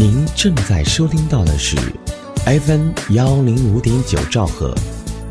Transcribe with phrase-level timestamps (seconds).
[0.00, 1.76] 您正在收听到的是
[2.46, 4.72] FM 幺零五点九兆赫，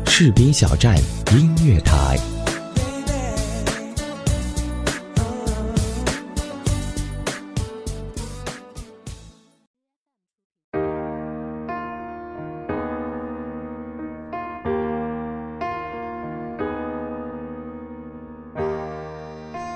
[0.04, 0.94] 士兵小站
[1.32, 2.18] 音乐台。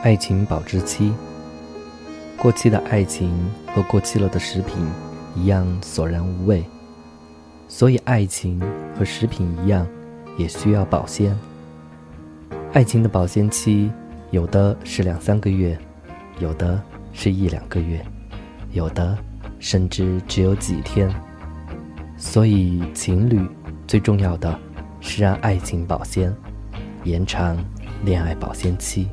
[0.03, 1.15] 爱情保质期，
[2.43, 3.33] 过期的爱情
[3.69, 4.85] 和过期了的食品
[5.37, 6.65] 一样索然无味，
[7.69, 8.61] 所以爱情
[8.99, 9.87] 和食品一样，
[10.37, 11.39] 也需要保鲜。
[12.73, 13.89] 爱情的保鲜期，
[14.33, 15.79] 有的是两三个月，
[16.41, 18.05] 有的是一两个月，
[18.73, 19.17] 有的
[19.61, 21.09] 甚至只有几天。
[22.17, 23.41] 所以，情侣
[23.87, 24.59] 最重要的
[24.99, 26.35] 是让爱情保鲜，
[27.05, 27.57] 延长
[28.05, 29.07] 恋爱保鲜期。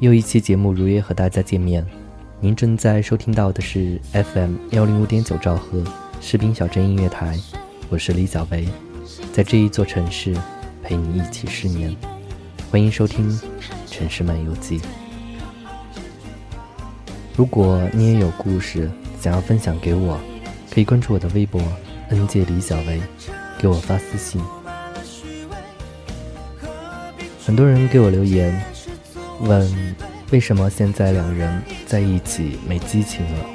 [0.00, 1.82] 又一期节目如约和大家见面，
[2.38, 5.82] 您正在收听到的是 FM 幺零五点九兆赫
[6.20, 7.34] 士兵小镇音乐台，
[7.88, 8.68] 我是李小维，
[9.32, 10.36] 在这一座城市
[10.82, 11.96] 陪你一起失眠，
[12.70, 13.30] 欢迎收听
[13.90, 14.78] 《城市漫游记》。
[17.34, 20.20] 如果你也有故事想要分享给我，
[20.70, 21.58] 可以关注我的微博
[22.10, 23.00] “n 界李小维”，
[23.58, 24.42] 给我发私信。
[27.42, 28.75] 很多人给我留言。
[29.40, 29.94] 问
[30.30, 33.46] 为什么现在两人在一起没激情了？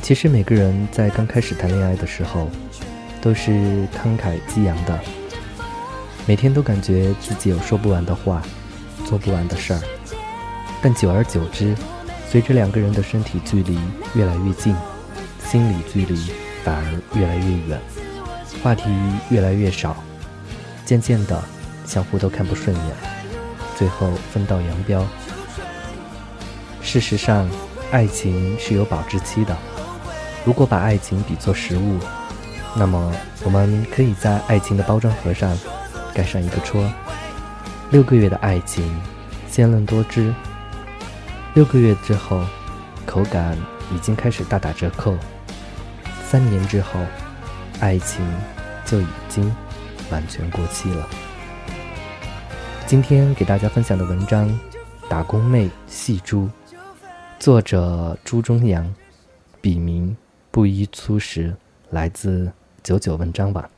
[0.00, 2.48] 其实每个人在刚开始谈恋爱的时候，
[3.20, 3.50] 都是
[3.92, 4.98] 慷慨激昂的，
[6.26, 8.42] 每天都感觉自己有说不完的话，
[9.04, 9.80] 做不完的事儿。
[10.80, 11.74] 但久而久之，
[12.28, 13.76] 随着两个人的身体距离
[14.14, 14.74] 越来越近，
[15.44, 16.30] 心理距离
[16.62, 17.80] 反而越来越远，
[18.62, 18.84] 话题
[19.30, 19.96] 越来越少，
[20.84, 21.42] 渐渐的，
[21.84, 23.25] 相互都看不顺眼。
[23.76, 25.06] 最后分道扬镳。
[26.82, 27.48] 事实上，
[27.92, 29.56] 爱情是有保质期的。
[30.44, 31.98] 如果把爱情比作食物，
[32.74, 33.12] 那么
[33.44, 35.56] 我们可以在爱情的包装盒上
[36.14, 36.88] 盖上一个戳：
[37.90, 38.98] 六个月的爱情，
[39.50, 40.32] 鲜嫩多汁。
[41.54, 42.44] 六个月之后，
[43.04, 43.58] 口感
[43.94, 45.16] 已经开始大打折扣。
[46.24, 47.00] 三年之后，
[47.80, 48.24] 爱情
[48.84, 49.54] 就已经
[50.10, 51.08] 完全过期了。
[52.86, 54.48] 今天给大家分享的文章
[55.08, 56.44] 《打工妹细珠》，
[57.36, 58.94] 作者朱中阳，
[59.60, 60.16] 笔名
[60.52, 61.52] 布衣粗食，
[61.90, 62.48] 来自
[62.84, 63.68] 九九文章网。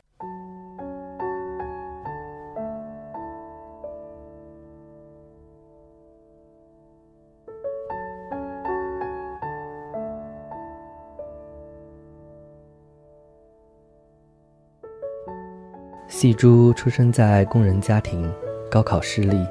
[16.08, 18.30] 细猪出生在工人家庭。
[18.70, 19.46] 高考失利，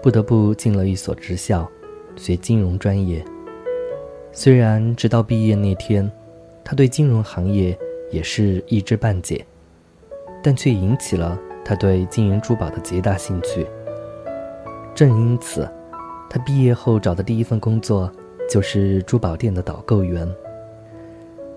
[0.00, 1.68] 不得不进了一所职校，
[2.14, 3.24] 学金融专业。
[4.30, 6.10] 虽然直到毕业那天，
[6.64, 7.76] 他对金融行业
[8.10, 9.44] 也是一知半解，
[10.42, 13.66] 但却引起了他对金银珠宝的极大兴趣。
[14.94, 15.68] 正因此，
[16.30, 18.10] 他毕业后找的第一份工作
[18.48, 20.28] 就是珠宝店的导购员。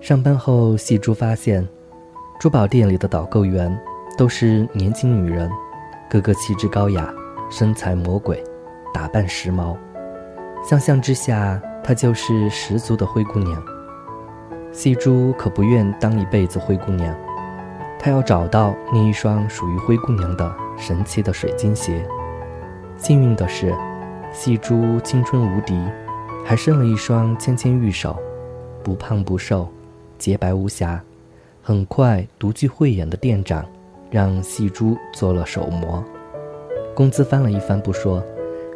[0.00, 1.66] 上班后，细珠发现，
[2.40, 3.74] 珠宝店里的导购员
[4.18, 5.48] 都是年轻女人。
[6.08, 7.12] 个个气质高雅，
[7.50, 8.42] 身材魔鬼，
[8.94, 9.76] 打扮时髦，
[10.62, 13.62] 相像之下，她就是十足的灰姑娘。
[14.72, 17.14] 细珠可不愿当一辈子灰姑娘，
[17.98, 22.06] 她要找到那一双属于灰姑娘的神奇的水晶鞋。
[22.96, 23.74] 幸运的是，
[24.32, 25.78] 细珠青春无敌，
[26.44, 28.16] 还生了一双纤纤玉手，
[28.82, 29.68] 不胖不瘦，
[30.18, 31.02] 洁白无瑕，
[31.62, 33.66] 很快，独具慧眼的店长
[34.10, 36.02] 让细珠做了手模，
[36.94, 38.22] 工资翻了一番不说，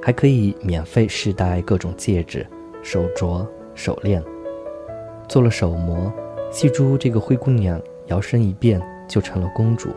[0.02, 2.46] 还可以免费试戴各种戒指、
[2.82, 4.22] 手镯、手链。
[5.28, 6.12] 做了手模，
[6.50, 9.90] 细珠这个灰姑娘摇身一变就成了公主，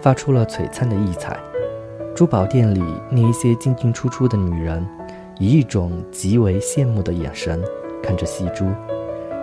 [0.00, 1.38] 发出了璀璨的异彩。
[2.14, 4.86] 珠宝店里那一些进进出出的女人，
[5.38, 7.62] 以一种极为羡慕的眼神
[8.02, 8.66] 看着细珠。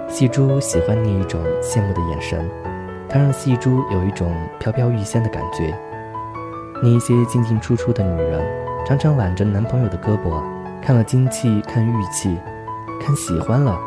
[0.10, 2.50] 细珠喜欢那一种羡慕的眼神，
[3.09, 5.74] 它让细珠有一种飘飘欲仙的感觉。
[6.81, 8.42] 那一些进进出出的女人，
[8.86, 10.42] 常常挽着男朋友的胳膊，
[10.81, 12.38] 看了金器，看玉器，
[13.01, 13.77] 看喜欢了，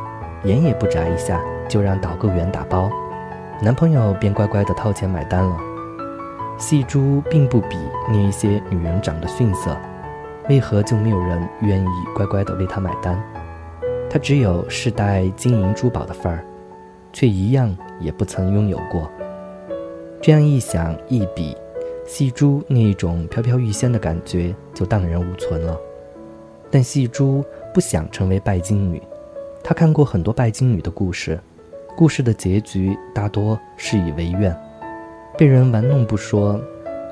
[0.45, 2.91] 眼也不眨一下就让导购员打包，
[3.63, 5.57] 男朋友便乖乖的掏钱买单了。
[6.59, 7.77] 细珠并不比
[8.09, 9.77] 那一些女人长得逊色，
[10.49, 13.23] 为何就没有人愿意乖乖的为她买单？
[14.11, 16.45] 她只有世代金银珠宝的份儿，
[17.13, 19.11] 却一样也不曾拥有过。
[20.21, 21.57] 这样一想一比，
[22.07, 25.79] 细珠那一种飘飘欲仙的感觉就荡然无存了。
[26.71, 29.03] 但细珠不想成为拜金女，
[29.63, 31.41] 她看过很多拜金女的故事，
[31.97, 34.55] 故事的结局大多事与为愿。
[35.39, 36.61] 被人玩弄不说，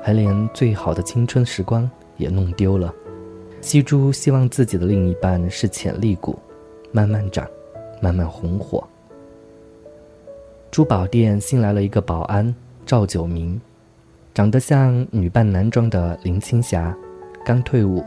[0.03, 2.93] 还连最好的青春时光也弄丢了。
[3.59, 6.39] 西珠希望自己的另一半是潜力股，
[6.91, 7.45] 慢慢长，
[8.01, 8.87] 慢慢红火。
[10.71, 12.53] 珠宝店新来了一个保安
[12.85, 13.59] 赵九明，
[14.35, 16.95] 长得像女扮男装的林青霞，
[17.43, 18.03] 刚退伍，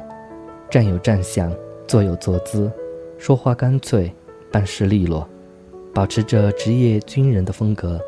[0.71, 1.53] 站有站相，
[1.89, 2.71] 坐有坐姿，
[3.19, 4.15] 说话干脆，
[4.53, 5.29] 办事利落，
[5.93, 8.01] 保持着职业军人的风格。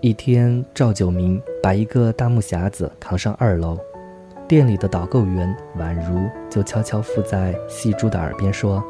[0.00, 3.78] 一天，赵九明把一个大木匣子扛上二楼，
[4.48, 8.82] 店里的导购员宛如就悄悄附在细珠的耳边说：“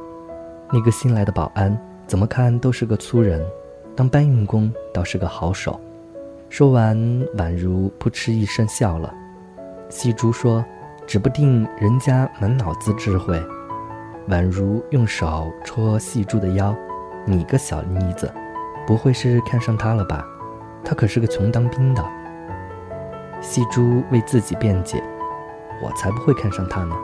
[0.73, 1.77] 那个新来的保安
[2.07, 3.45] 怎么看都是个粗人，
[4.01, 5.79] 当搬运工倒是个好手。”
[6.49, 6.97] 说完，
[7.37, 9.13] 宛如扑哧一声笑了。
[9.91, 10.65] 细珠说
[11.07, 13.39] ：“指不定人家满脑子智慧。”
[14.31, 16.75] 宛如用手戳细珠的腰
[17.29, 18.33] ：“你个小妮子，
[18.87, 20.27] 不会是看上他了吧？”
[20.83, 22.03] 他可是个穷当兵的。
[23.43, 25.03] 细珠为自己辩解
[25.85, 26.97] ：“我才不会看上他呢，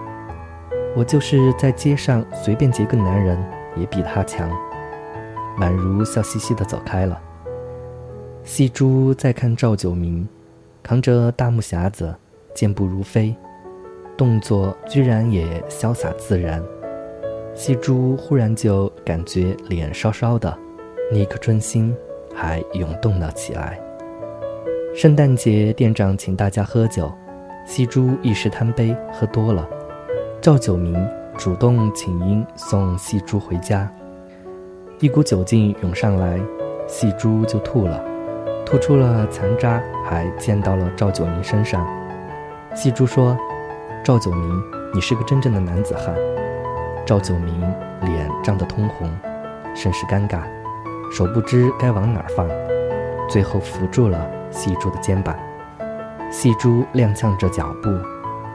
[0.96, 3.38] 我就是在街上随便劫个男人，
[3.76, 4.50] 也比他强。”
[5.58, 7.20] 宛如笑嘻嘻地走开了。
[8.42, 10.28] 细珠再看赵九明，
[10.82, 12.14] 扛着大木匣子，
[12.54, 13.34] 健步如飞，
[14.16, 16.62] 动作居然也潇洒自然。
[17.54, 20.56] 细珠忽然就感觉脸烧烧的，
[21.12, 21.94] 那颗春心。
[22.38, 23.80] 还涌动了起来。
[24.94, 27.10] 圣诞节，店长请大家喝酒，
[27.64, 29.66] 西珠一时贪杯喝多了。
[30.38, 30.94] 赵九明
[31.38, 33.90] 主动请缨送细珠回家，
[34.98, 36.40] 一股酒劲涌上来，
[36.86, 38.02] 细珠就吐了，
[38.64, 39.78] 吐出了残渣，
[40.08, 41.86] 还溅到了赵九明身上。
[42.74, 43.36] 细珠说
[44.02, 44.62] ：“赵九明，
[44.94, 46.14] 你是个真正的男子汉。”
[47.04, 47.60] 赵九明
[48.00, 49.06] 脸涨得通红，
[49.74, 50.40] 甚是尴尬。
[51.12, 52.48] 手不知该往哪儿放，
[53.28, 55.36] 最后扶住了细珠的肩膀。
[56.30, 57.90] 细珠踉跄着脚步，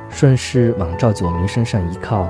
[0.10, 2.28] 顺势往赵九明身上一靠，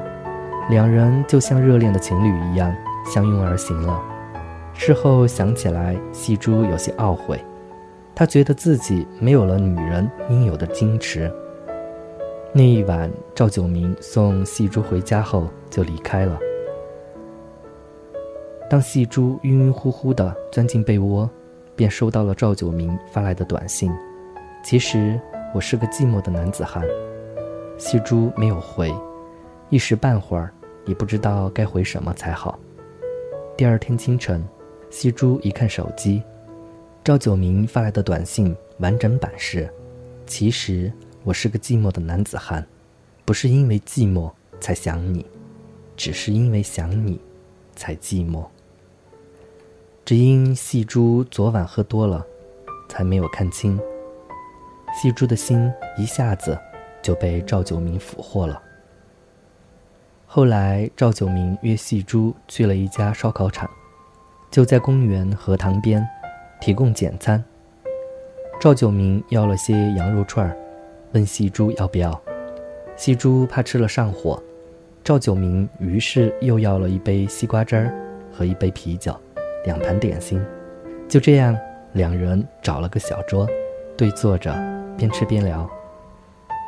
[0.69, 2.75] 两人就像热恋的情侣一样
[3.06, 4.01] 相拥而行了。
[4.74, 7.39] 事后想起来，细珠有些懊悔，
[8.16, 11.31] 她觉得自己没有了女人应有的矜持。
[12.54, 16.37] 那一晚，赵九明送细珠回家后就离开了。
[18.69, 21.30] 当细珠晕晕乎乎地钻进被窝，
[21.75, 23.92] 便收到了赵九明发来的短信
[24.64, 25.19] ：“其实
[25.54, 26.83] 我是个寂寞的男子汉。”
[27.78, 28.94] 细珠没有回，
[29.69, 30.52] 一时半会儿
[30.85, 32.57] 也不知道该回什么才好。
[33.61, 34.44] 第二天清晨，
[34.89, 36.23] 细珠一看手机，
[37.03, 39.71] 赵九明发来的短信完整版是
[40.25, 40.91] ：“其实
[41.23, 42.65] 我是个寂寞的男子汉，
[43.23, 45.23] 不是因为寂寞才想你，
[45.95, 47.21] 只是因为想你，
[47.75, 48.47] 才寂寞。”
[50.03, 52.25] 只因细珠昨晚喝多了，
[52.89, 53.80] 才没有看清。
[54.99, 56.57] 细珠的心一下子
[56.99, 58.59] 就被赵九明俘获了。
[60.33, 63.69] 后来，赵九明约细珠去了一家烧烤场，
[64.50, 66.07] 就在公园荷塘边，
[66.61, 67.44] 提供简餐。
[68.57, 70.56] 赵九明要了些羊肉串儿，
[71.11, 72.18] 问细珠要不要。
[72.95, 74.42] 细珠怕吃了上火，
[75.04, 77.94] 赵九明于是又要了一杯西瓜汁儿
[78.31, 79.14] 和一杯啤酒。
[79.66, 80.42] 两盘点心，
[81.09, 81.54] 就这样，
[81.92, 83.45] 两人找了个小桌，
[83.97, 84.54] 对坐着，
[84.97, 85.69] 边吃边聊。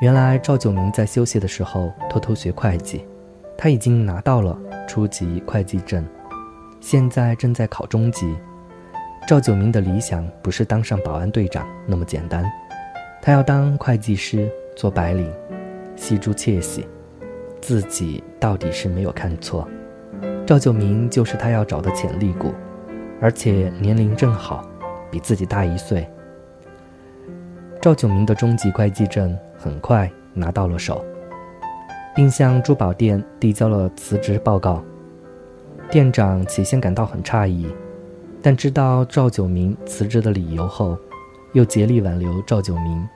[0.01, 3.07] 原来赵九明在休息的时候偷偷学会计，
[3.57, 4.57] 他已经拿到了
[4.87, 6.05] 初级会计证，
[6.79, 8.35] 现在正在考中级。
[9.27, 12.43] 赵九明的理想不是当上保安队长那么简单，
[13.21, 15.31] 他要当会计师，做白领。
[15.95, 16.87] 细珠窃喜，
[17.61, 19.65] 自己到底是没有看错，
[20.45, 22.51] 赵九明就是他要找的潜力股，
[23.21, 24.67] 而且年龄正好，
[25.11, 26.05] 比自己大一岁。
[27.79, 31.05] 赵九明的中级会计证很快拿到了手，
[32.15, 34.83] 并向珠宝店递交了辞职报告。
[35.89, 37.67] 店长起先感到很诧异。
[38.45, 40.97] 但知道赵九明辞职的理由后，
[41.53, 43.07] 又竭力挽留赵九明，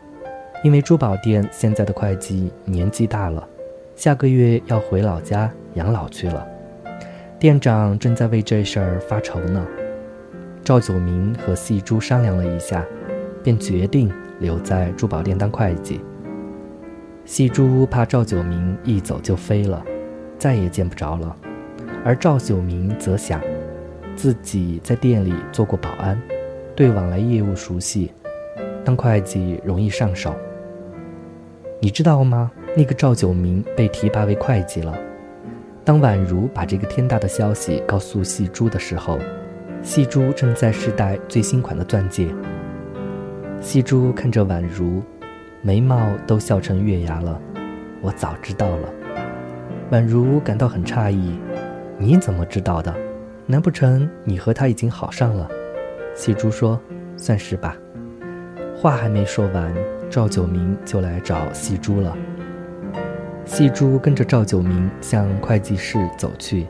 [0.63, 3.45] 因为珠宝店现在的会计年纪大了，
[3.93, 6.47] 下个月要回老家养老去了。
[7.37, 9.67] 店长正在为这事儿发愁呢。
[10.63, 12.85] 赵九明和细珠商量了一下，
[13.43, 15.99] 便决定留在珠宝店当会计。
[17.27, 19.83] 细珠怕赵九明一走就飞了，
[20.39, 21.35] 再也见不着了，
[22.05, 23.41] 而赵九明则想。
[24.15, 26.17] 自己在店里做过保安，
[26.73, 28.13] 对往来业务熟悉，
[28.85, 30.33] 当会计容易上手。
[31.81, 32.49] 你知道吗？
[32.77, 34.97] 那个赵九明被提拔为会计了。
[35.83, 39.19] 当宛如把这个天大的消息告诉细珠的时候，
[39.83, 42.29] 细珠正在试戴最新款的钻戒。
[43.59, 45.03] 细珠看着宛如，
[45.61, 47.39] 眉毛都笑成月牙了。
[48.01, 48.89] 我早知道了。
[49.91, 51.39] 宛如感到很诧异，
[51.97, 52.93] 你怎么知道的？
[53.45, 55.47] 难不成你和他已经好上了？
[56.13, 56.79] 细珠说
[57.15, 57.75] ：“算是吧。”
[58.75, 59.73] 话还没说完，
[60.09, 62.15] 赵九明就来找细珠了。
[63.45, 66.67] 细珠跟着赵九明向会计室走去，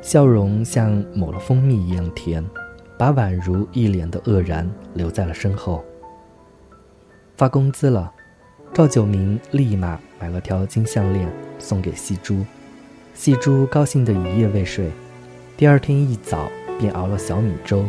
[0.00, 2.44] 笑容像抹了蜂蜜一样甜，
[2.98, 5.84] 把宛如一脸的愕然留在了身后。
[7.36, 8.12] 发工资了，
[8.72, 12.44] 赵九明立马买了条金项链送给细珠，
[13.12, 14.88] 细珠高兴的一夜未睡。
[15.56, 16.48] 第二天一早
[16.78, 17.84] 便熬了小米粥，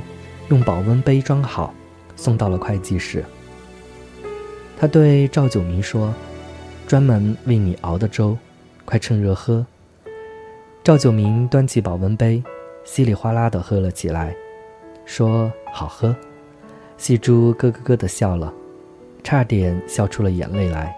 [0.49, 1.73] 用保温杯装好，
[2.15, 3.23] 送到了会计室。
[4.79, 6.11] 他对赵九明说
[6.87, 8.35] ：“专门为你熬的粥，
[8.83, 9.63] 快趁热喝。”
[10.83, 12.41] 赵九明端起保温杯，
[12.83, 14.35] 稀里哗啦地喝了起来，
[15.05, 16.15] 说：“好喝。”
[16.97, 18.51] 细珠咯咯咯地笑了，
[19.23, 20.95] 差点笑出了眼泪来。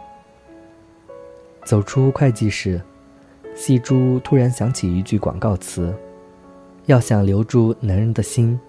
[1.66, 2.82] 走出会计室，
[3.56, 5.94] 细珠突然想起一句广告词。
[6.88, 8.60] 要想留住男人的心，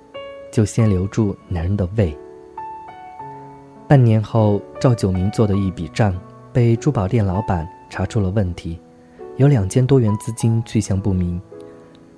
[0.51, 2.17] 就先留住男人的胃。
[3.89, 6.15] 半年后，赵九明做的一笔账
[6.53, 8.79] 被珠宝店老板查出了问题，
[9.37, 11.41] 有两千多元资金去向不明。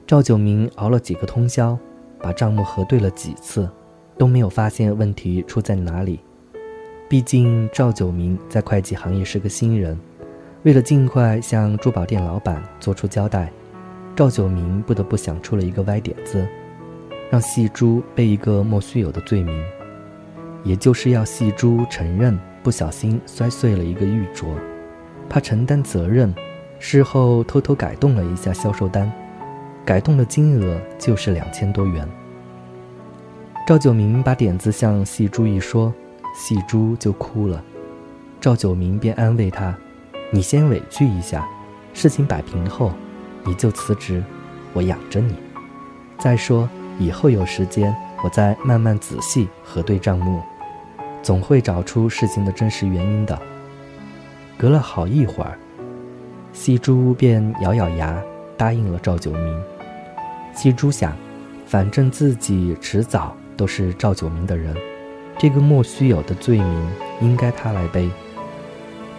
[0.05, 1.79] 赵九明熬了几个通宵，
[2.19, 3.71] 把账目核对了几次，
[4.19, 6.19] 都没有发现问题出在哪里。
[7.15, 9.97] 毕竟赵九明在会计行业是个新人，
[10.65, 13.53] 为了尽快向珠宝店老板做出交代。
[14.17, 16.45] 赵九明不得不想出了一个歪点子，
[17.31, 19.65] 让细珠背一个莫须有的罪名，
[20.65, 24.47] 也就是要细珠承认不小心摔碎了一个玉镯，
[25.29, 26.35] 怕承担责任，
[26.81, 29.09] 事后偷偷改动了一下销售单，
[29.85, 32.09] 改动的金额就是两千多元。
[33.69, 35.95] 赵九明把点子向细珠一说，
[36.35, 37.63] 细珠就哭了，
[38.41, 39.75] 赵九明便安慰他
[40.31, 41.49] ：“你先委屈一下，
[41.93, 42.93] 事情摆平后。”
[43.47, 44.25] 你就辞职，
[44.73, 45.35] 我养着你。
[46.19, 46.67] 再说
[46.99, 50.41] 以后有时间，我再慢慢仔细核对账目，
[51.23, 53.39] 总会找出事情的真实原因的。
[54.57, 55.59] 隔了好一会儿，
[56.55, 58.19] 细珠便咬咬牙
[58.57, 59.63] 答应了赵九明。
[60.55, 61.15] 细珠想，
[61.67, 64.75] 反正自己迟早都是赵九明的人，
[65.39, 68.11] 这个莫须有的罪名应该他来背。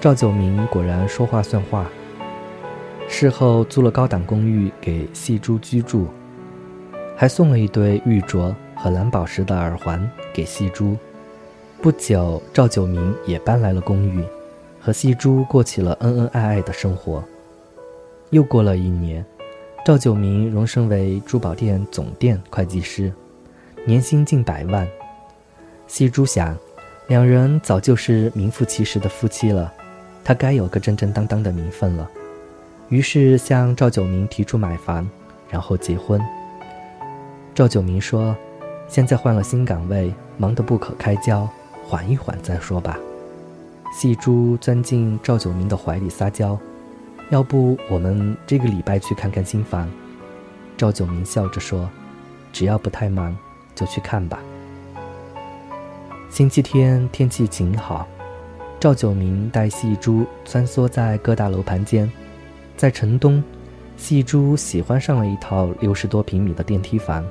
[0.01, 1.85] 赵九明果然说话算话。
[3.07, 6.07] 事后租了高档公寓给细珠居住，
[7.15, 10.97] 还送了一对玉镯和蓝宝石的耳环给细珠。
[11.81, 14.23] 不久，赵九明也搬来了公寓，
[14.81, 17.23] 和细珠过起了恩恩爱爱的生活。
[18.31, 19.23] 又过了一年，
[19.85, 23.13] 赵九明荣升为珠宝店总店会计师，
[23.85, 24.87] 年薪近百万。
[25.87, 26.57] 细珠想，
[27.07, 29.71] 两人早就是名副其实的夫妻了，
[30.23, 32.09] 他该有个正正当当的名分了。
[32.89, 35.07] 于是向赵九明提出买房，
[35.49, 36.21] 然后结婚。
[37.53, 38.35] 赵九明说
[38.87, 41.47] ：“现在换了新岗位，忙得不可开交，
[41.83, 42.99] 缓一缓再说吧。”
[43.93, 46.59] 细珠钻进赵九明的怀里撒娇
[47.29, 49.89] ：“要不我们这个礼拜去看看新房？”
[50.75, 51.89] 赵九明笑着说
[52.51, 53.35] ：“只要不太忙，
[53.73, 54.39] 就去看吧。”
[56.35, 58.05] 星期天天气晴好，
[58.77, 62.11] 赵九明带细珠穿梭在各大楼盘间。
[62.75, 63.41] 在城东，
[63.95, 67.25] 细珠喜欢上了一套六十多平米的电梯房，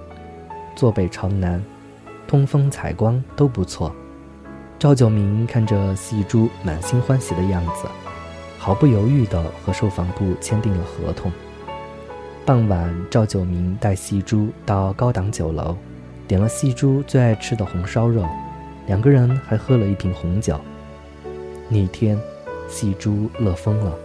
[0.74, 1.62] 坐北朝南，
[2.26, 3.94] 通风采光都不错。
[4.78, 7.86] 赵九明看着细珠满心欢喜的样子，
[8.58, 11.30] 毫不犹豫地和售房部签订了合同。
[12.46, 15.76] 傍晚，赵九明带细珠到高档酒楼，
[16.26, 18.26] 点了细珠最爱吃的红烧肉，
[18.86, 20.60] 两个人还喝了一瓶红酒。
[21.68, 22.18] 那天，
[22.68, 23.96] 细珠乐疯了。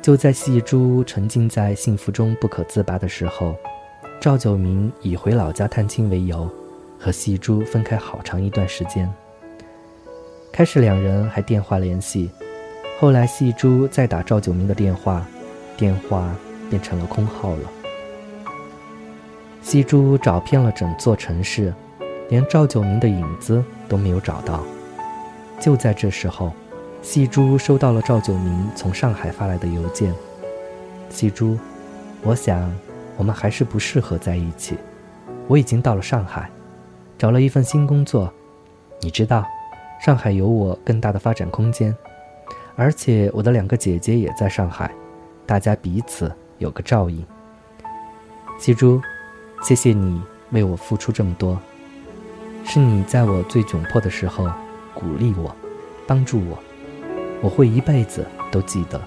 [0.00, 3.54] 就在细珠沉浸在幸福中不可自拔的时候，
[4.20, 6.50] 赵九明以回老家探亲为由。
[7.02, 9.10] 和细珠分开好长一段时间。
[10.52, 12.30] 开始两人还电话联系，
[12.98, 15.26] 后来细珠再打赵九明的电话，
[15.78, 16.30] 电话
[16.68, 17.70] 变成了空号了。
[19.62, 21.72] 细珠找遍了整座城市，
[22.30, 24.64] 连赵九明的影子都没有找到。
[25.60, 26.52] 就在这时候，
[27.02, 30.14] 细珠收到了赵九明从上海发来的邮件
[31.10, 31.58] ：“细珠，
[32.22, 32.74] 我想
[33.18, 34.78] 我们还是不适合在一起。
[35.46, 36.50] 我已经到了上海。”
[37.18, 38.32] 找了一份新工作，
[39.02, 39.44] 你知道，
[40.00, 41.94] 上海有我更大的发展空间，
[42.76, 44.90] 而且我的两个姐姐也在上海，
[45.44, 47.22] 大家彼此有个照应。
[48.58, 49.02] 细珠，
[49.62, 50.22] 谢谢你
[50.52, 51.60] 为我付出这么多，
[52.64, 54.48] 是你在我最窘迫的时候
[54.94, 55.54] 鼓励我，
[56.06, 56.58] 帮助我，
[57.40, 59.00] 我会一辈子都记得，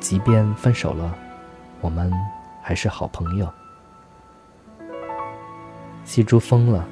[0.00, 1.14] 即便分手了，
[1.80, 2.12] 我们
[2.62, 3.48] 还是好朋友。
[6.04, 6.86] 西珠疯了。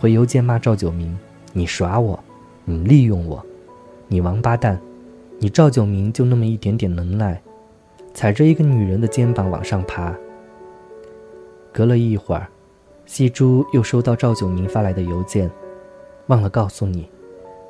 [0.00, 1.16] 回邮件骂赵九明
[1.54, 2.22] ：“你耍我，
[2.66, 3.42] 你利用我，
[4.06, 4.78] 你王八蛋！
[5.38, 7.40] 你赵九明就那么一点点能耐，
[8.12, 10.14] 踩着一个女人的肩膀往上爬。”
[11.72, 12.48] 隔了一会儿，
[13.06, 15.50] 细珠又收到赵九明发来的邮件
[16.28, 17.08] ：“忘了告诉你，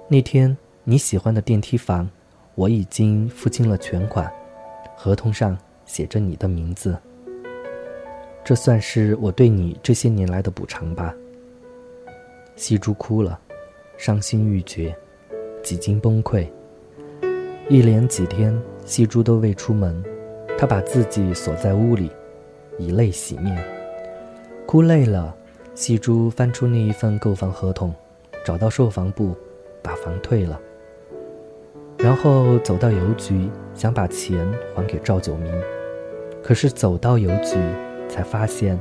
[0.09, 2.09] 那天你喜欢的电梯房，
[2.55, 4.33] 我已经付清了全款，
[4.97, 6.97] 合同上写着你的名字。
[8.45, 11.15] 这算是我对你这些年来的补偿吧。”
[12.57, 13.39] 细珠哭了，
[13.97, 14.97] 伤心欲绝，
[15.63, 16.47] 几经崩溃。
[17.69, 20.01] 一连几天，细珠都未出门，
[20.57, 22.09] 她把自己锁在屋里，
[22.79, 23.84] 以泪洗面。
[24.67, 25.35] 哭累了，
[25.75, 27.95] 细珠翻出那一份购房合同，
[28.45, 29.37] 找到售房部，
[29.83, 30.61] 把房退了。
[31.99, 35.53] 然后走到邮局，想把钱还给赵九明。
[36.43, 37.57] 可是走到邮局，
[38.09, 38.79] 才发现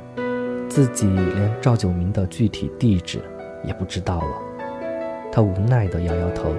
[0.68, 3.22] 自己连赵九明的具体地址。
[3.64, 6.54] 也不知道了，他无奈地摇摇头，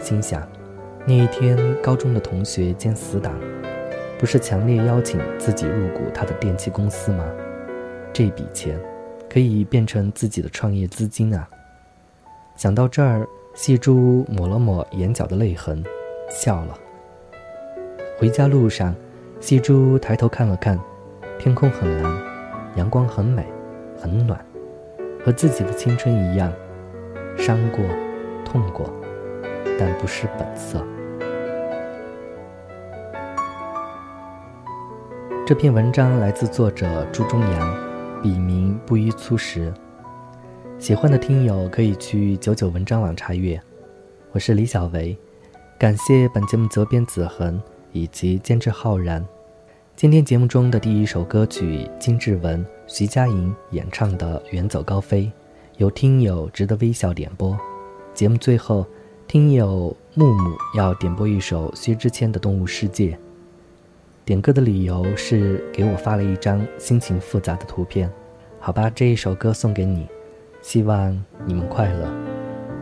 [0.00, 0.48] 心想：
[1.04, 3.34] 那一天高中的同学兼死党，
[4.18, 7.24] 不是强烈邀请自己入股他的电器公司吗？
[8.18, 8.76] 这笔钱
[9.30, 11.48] 可以变成自己的创业资金啊！
[12.56, 15.84] 想到这儿，细珠抹了抹眼角的泪痕，
[16.28, 16.76] 笑了。
[18.18, 18.92] 回家路上，
[19.38, 20.76] 细珠抬头看了看，
[21.38, 22.20] 天空很蓝，
[22.74, 23.46] 阳光很美，
[23.96, 24.44] 很暖。
[25.24, 26.52] 和自己的青春一样，
[27.36, 27.84] 伤过，
[28.44, 28.92] 痛过，
[29.78, 30.84] 但不失本色。
[35.46, 37.87] 这篇文章来自作者朱中阳，
[38.22, 39.72] 笔名不依粗食。
[40.78, 43.60] 喜欢的听友可以去九九文章网查阅。
[44.32, 45.16] 我是李小维，
[45.78, 47.60] 感谢本节目责编子恒
[47.92, 49.24] 以及监制浩然。
[49.94, 55.24] 今天节目中的第一首歌曲，金志文、徐佳莹演唱的《远走高飞》，
[55.76, 57.56] 有听友值得微笑点播。
[58.14, 58.84] 节目最后，
[59.26, 63.10] 听友木木要点播一首薛之谦的《动物世界》。
[64.28, 68.12] 点歌的理由是给我发了一张心情复杂的图片。
[68.60, 70.06] 好吧，这一首歌送给你，
[70.60, 72.06] 希望你们快乐。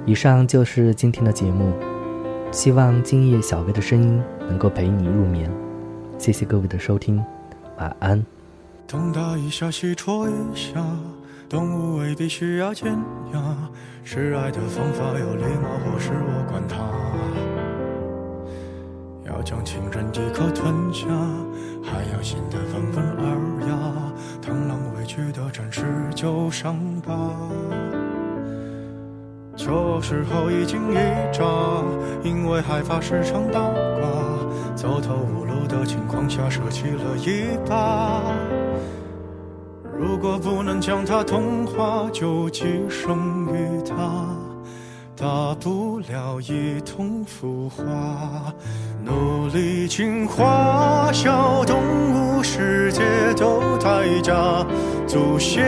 [0.04, 1.72] 以上就是今天的节目，
[2.50, 5.48] 希望今夜小薇的声音能够陪你入眠。
[6.18, 7.24] 谢谢各位的收听，
[7.78, 8.26] 晚安。
[8.88, 10.84] 东打一下，西戳一下，
[11.48, 12.92] 动物未必需要尖
[13.32, 13.70] 牙。
[14.02, 17.45] 示爱的方法有礼貌，或是我管他。
[19.46, 21.06] 将情人一口吞下，
[21.80, 23.76] 还要显得温文尔雅。
[24.42, 25.84] 螳螂委屈的展示
[26.16, 27.30] 旧伤疤，
[29.56, 30.96] 这时候一惊一
[31.32, 31.44] 乍，
[32.24, 35.54] 因为害怕时常倒挂，走投无路。
[35.68, 38.22] 的情况下舍弃了一把，
[39.98, 44.26] 如果不能将它同化，就寄生于它，
[45.18, 48.52] 大不了一同腐化。
[49.02, 51.80] 努力进化，小动
[52.12, 53.00] 物世界
[53.34, 54.66] 都太假，
[55.06, 55.64] 祖先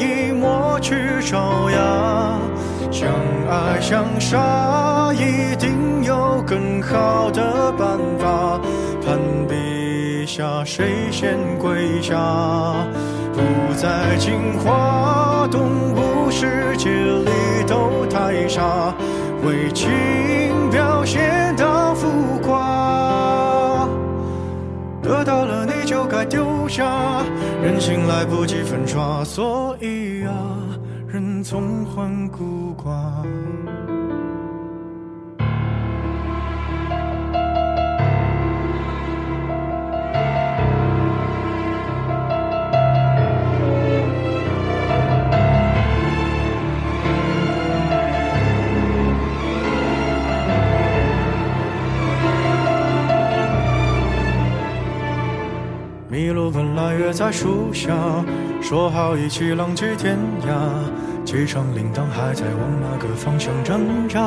[0.00, 2.38] 已抹去爪牙，
[2.90, 3.08] 相
[3.48, 8.60] 爱相杀，一定有更好的办法。
[9.06, 12.16] 攀比下谁先跪下？
[13.76, 15.60] 在进化动
[15.92, 17.30] 物世界里
[17.66, 18.94] 都太傻，
[19.44, 19.90] 为情
[20.70, 22.08] 表现到浮
[22.42, 23.88] 夸。
[25.02, 27.22] 得到了你就该丢下，
[27.62, 30.32] 人心来不及粉刷，所以啊，
[31.06, 33.93] 人总患孤寡。
[57.24, 57.90] 在树下，
[58.60, 61.24] 说好一起浪迹天涯。
[61.24, 64.20] 机场铃铛还在往那个方向挣扎。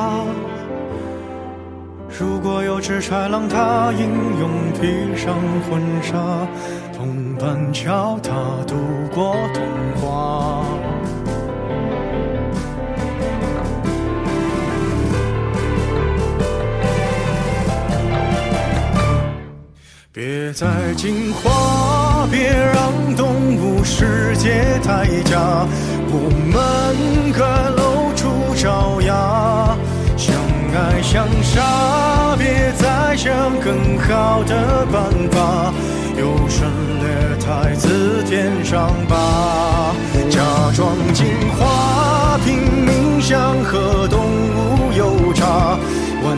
[2.10, 5.36] 如果有只豺狼，它英勇披上
[5.70, 6.18] 婚纱，
[6.92, 8.34] 同伴教它
[8.66, 8.76] 度
[9.14, 9.64] 过童
[10.02, 10.66] 话。
[20.12, 23.28] 别再惊慌，别让动
[23.58, 25.66] 物世界太假，
[26.10, 27.40] 我们该
[27.76, 29.78] 露出爪牙，
[30.18, 30.36] 相
[30.74, 35.74] 爱相杀，别再想更好的办法，
[36.18, 36.68] 优胜
[37.00, 39.94] 劣汰自天上拔，
[40.30, 40.42] 假
[40.76, 41.26] 装进
[41.58, 45.78] 化，拼命想和动物有差，
[46.24, 46.38] 玩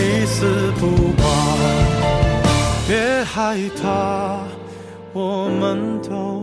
[3.43, 4.43] 害怕，
[5.13, 6.40] 我们都。